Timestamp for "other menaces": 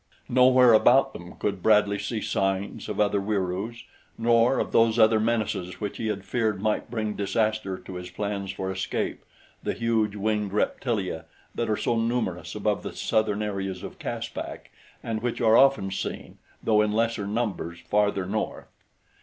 4.97-5.79